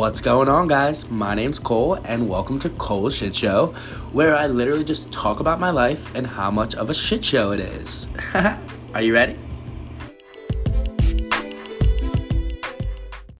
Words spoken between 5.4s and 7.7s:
about my life and how much of a shit show it